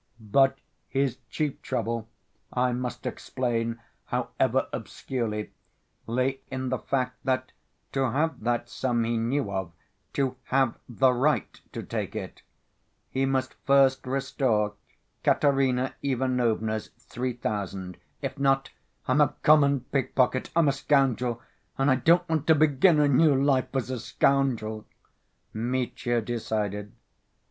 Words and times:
But 0.19 0.57
his 0.87 1.17
chief 1.29 1.61
trouble, 1.61 2.09
I 2.51 2.71
must 2.71 3.05
explain 3.05 3.79
however 4.05 4.67
obscurely, 4.73 5.51
lay 6.07 6.39
in 6.49 6.69
the 6.69 6.79
fact 6.79 7.23
that 7.23 7.51
to 7.91 8.09
have 8.09 8.39
that 8.43 8.67
sum 8.67 9.03
he 9.03 9.15
knew 9.19 9.51
of, 9.51 9.71
to 10.13 10.37
have 10.45 10.73
the 10.89 11.13
right 11.13 11.61
to 11.73 11.83
take 11.83 12.15
it, 12.15 12.41
he 13.11 13.27
must 13.27 13.53
first 13.67 14.07
restore 14.07 14.73
Katerina 15.23 15.93
Ivanovna's 16.01 16.87
three 16.97 17.33
thousand—if 17.33 18.39
not, 18.39 18.71
"I'm 19.07 19.21
a 19.21 19.35
common 19.43 19.81
pickpocket, 19.81 20.49
I'm 20.55 20.67
a 20.67 20.71
scoundrel, 20.73 21.43
and 21.77 21.91
I 21.91 21.97
don't 21.97 22.27
want 22.27 22.47
to 22.47 22.55
begin 22.55 22.99
a 22.99 23.07
new 23.07 23.35
life 23.35 23.69
as 23.75 23.91
a 23.91 23.99
scoundrel," 23.99 24.87
Mitya 25.53 26.21
decided. 26.21 26.91